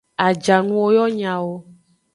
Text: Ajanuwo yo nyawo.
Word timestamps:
Ajanuwo 0.27 0.87
yo 0.97 1.05
nyawo. 1.19 1.55